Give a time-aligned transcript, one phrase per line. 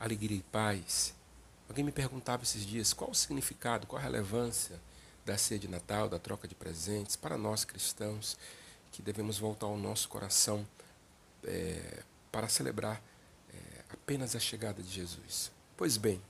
[0.00, 1.14] alegria e paz.
[1.68, 4.80] Alguém me perguntava esses dias qual o significado, qual a relevância
[5.24, 8.36] da ceia de Natal, da troca de presentes para nós cristãos,
[8.90, 10.66] que devemos voltar ao nosso coração
[11.44, 12.02] é,
[12.32, 13.00] para celebrar
[13.52, 15.52] é, apenas a chegada de Jesus.
[15.76, 16.20] Pois bem,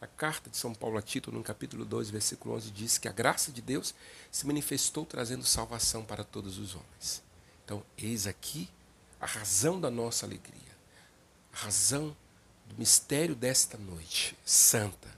[0.00, 3.12] a carta de São Paulo a Tito, no capítulo 2, versículo 11, diz que a
[3.12, 3.94] graça de Deus
[4.32, 7.22] se manifestou trazendo salvação para todos os homens.
[7.64, 8.68] Então, eis aqui
[9.20, 10.76] a razão da nossa alegria,
[11.52, 12.16] a razão
[12.66, 15.08] do mistério desta noite santa.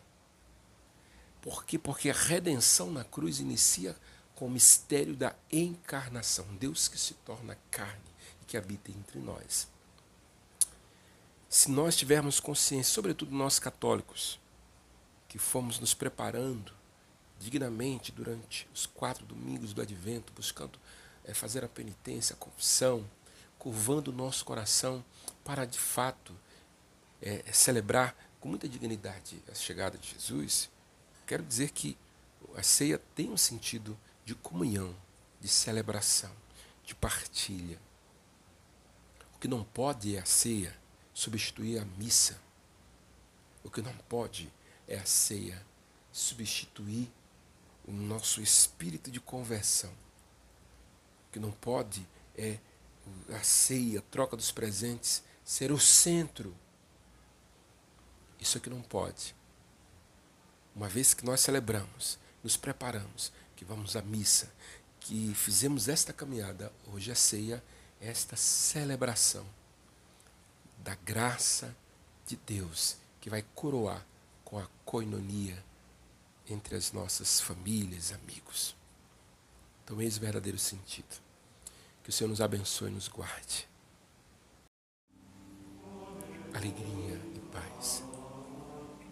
[1.40, 1.78] Por quê?
[1.78, 3.96] Porque a redenção na cruz inicia
[4.34, 8.00] com o mistério da encarnação, Deus que se torna carne
[8.42, 9.68] e que habita entre nós.
[11.48, 14.40] Se nós tivermos consciência, sobretudo nós católicos,
[15.28, 16.72] que fomos nos preparando
[17.38, 20.78] dignamente durante os quatro domingos do advento, buscando
[21.24, 23.08] é, fazer a penitência, a confissão,
[23.58, 25.04] curvando o nosso coração
[25.44, 26.34] para de fato
[27.24, 30.68] é, celebrar com muita dignidade a chegada de Jesus,
[31.26, 31.96] quero dizer que
[32.54, 34.94] a ceia tem um sentido de comunhão,
[35.40, 36.30] de celebração,
[36.84, 37.80] de partilha.
[39.34, 40.76] O que não pode é a ceia
[41.14, 42.38] substituir a missa.
[43.62, 44.52] O que não pode
[44.86, 45.64] é a ceia
[46.12, 47.10] substituir
[47.88, 49.90] o nosso espírito de conversão.
[51.28, 52.58] O que não pode é
[53.34, 56.54] a ceia, a troca dos presentes, ser o centro
[58.44, 59.34] isso aqui não pode.
[60.76, 64.52] Uma vez que nós celebramos, nos preparamos, que vamos à missa,
[65.00, 67.64] que fizemos esta caminhada, hoje a ceia,
[68.00, 69.46] esta celebração
[70.78, 71.74] da graça
[72.26, 74.04] de Deus que vai coroar
[74.44, 75.64] com a coinonia
[76.46, 78.76] entre as nossas famílias, amigos.
[79.82, 81.22] Então, eis o verdadeiro sentido.
[82.02, 83.66] Que o Senhor nos abençoe e nos guarde.
[86.52, 87.33] Alegria.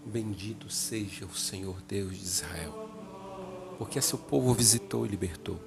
[0.05, 2.91] Bendito seja o Senhor Deus de Israel,
[3.78, 5.61] porque a seu povo visitou e libertou,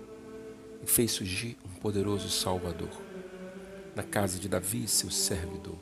[0.84, 2.90] e fez surgir um poderoso Salvador,
[3.95, 5.78] na casa de Davi, seu servidor,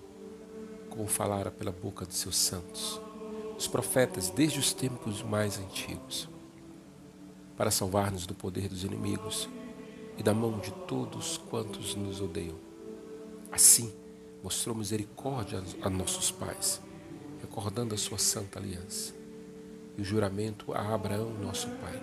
[0.88, 3.02] como falara pela boca dos seus santos,
[3.58, 6.30] os profetas desde os tempos mais antigos,
[7.58, 9.50] para salvar-nos do poder dos inimigos
[10.16, 12.56] e da mão de todos quantos nos odeiam.
[13.52, 13.92] Assim,
[14.44, 16.80] mostrou misericórdia a nossos pais
[17.54, 19.14] recordando a sua santa aliança
[19.96, 22.02] e o juramento a Abraão, nosso pai,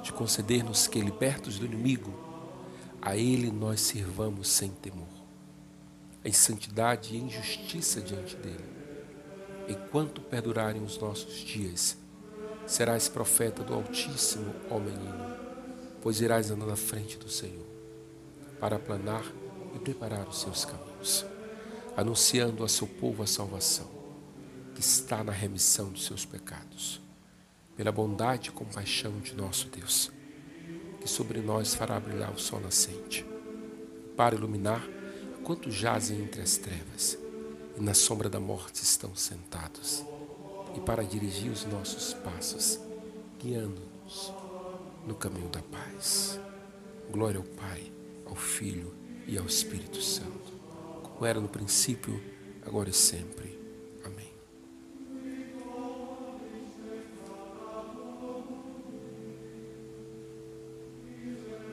[0.00, 2.14] de conceder-nos que, libertos do inimigo,
[3.02, 5.08] a ele nós sirvamos sem temor,
[6.24, 8.64] em santidade e em justiça diante dele.
[9.68, 11.96] Enquanto perdurarem os nossos dias,
[12.64, 15.36] serás profeta do Altíssimo, ó menino,
[16.00, 17.66] pois irás andando à frente do Senhor,
[18.60, 19.24] para aplanar
[19.74, 21.26] e preparar os seus caminhos,
[21.96, 23.98] anunciando a seu povo a salvação
[24.80, 27.02] que está na remissão dos seus pecados.
[27.76, 30.10] Pela bondade e compaixão de nosso Deus,
[30.98, 33.26] que sobre nós fará brilhar o sol nascente,
[34.16, 34.82] para iluminar
[35.44, 37.18] quantos jazem entre as trevas
[37.76, 40.02] e na sombra da morte estão sentados,
[40.74, 42.80] e para dirigir os nossos passos,
[43.38, 44.32] guiando-nos
[45.06, 46.40] no caminho da paz.
[47.10, 47.92] Glória ao Pai,
[48.24, 48.94] ao Filho
[49.26, 50.52] e ao Espírito Santo,
[51.02, 52.18] como era no princípio,
[52.64, 53.59] agora e sempre